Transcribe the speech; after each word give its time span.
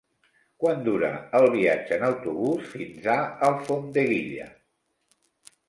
Quant 0.61 0.79
dura 0.87 1.11
el 1.39 1.45
viatge 1.57 1.99
en 1.99 2.07
autobús 2.09 2.65
fins 2.73 3.11
a 3.19 3.21
Alfondeguilla? 3.51 4.51